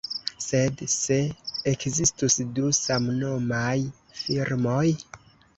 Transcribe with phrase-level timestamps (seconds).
[0.43, 1.17] Sed, se
[1.73, 3.77] ekzistus du samnomaj
[4.23, 4.85] firmoj?